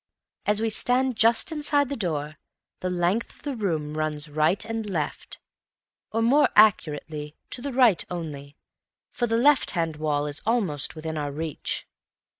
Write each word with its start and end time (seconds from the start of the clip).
As 0.47 0.59
we 0.63 0.71
stand 0.71 1.15
just 1.15 1.51
inside 1.51 1.87
the 1.87 1.95
door, 1.95 2.37
the 2.79 2.89
length 2.89 3.35
of 3.35 3.43
the 3.43 3.55
room 3.55 3.95
runs 3.95 4.27
right 4.29 4.65
and 4.65 4.83
left; 4.89 5.37
or, 6.11 6.23
more 6.23 6.49
accurately, 6.55 7.35
to 7.51 7.61
the 7.61 7.71
right 7.71 8.03
only, 8.09 8.57
for 9.11 9.27
the 9.27 9.37
left 9.37 9.69
hand 9.77 9.97
wall 9.97 10.25
is 10.25 10.41
almost 10.43 10.95
within 10.95 11.19
our 11.19 11.31
reach. 11.31 11.85